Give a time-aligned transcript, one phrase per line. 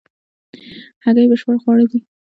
[1.03, 1.99] هګۍ بشپړ خواړه دي